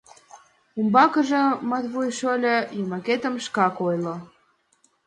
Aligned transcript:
Умбакыже, 0.79 1.41
Матвуй 1.69 2.09
шольо, 2.19 2.57
йомакетым 2.77 3.35
шкак 3.45 3.75
ойло. 3.87 4.15